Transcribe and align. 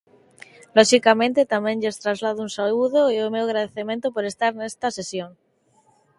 Loxicamente, 0.77 1.49
tamén 1.53 1.79
lles 1.81 1.99
traslado 2.03 2.39
un 2.45 2.51
saúdo 2.57 3.01
e 3.15 3.17
o 3.25 3.31
meu 3.35 3.43
agradecemento 3.45 4.07
por 4.15 4.23
estar 4.31 4.51
nesta 4.55 4.87
sesión. 4.97 5.31